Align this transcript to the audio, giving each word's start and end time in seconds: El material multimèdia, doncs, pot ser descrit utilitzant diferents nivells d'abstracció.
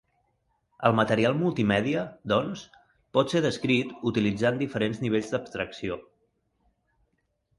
El 0.87 0.93
material 0.99 1.35
multimèdia, 1.41 2.05
doncs, 2.31 2.63
pot 3.17 3.35
ser 3.35 3.43
descrit 3.47 3.93
utilitzant 4.13 4.57
diferents 4.63 5.03
nivells 5.07 5.29
d'abstracció. 5.35 5.99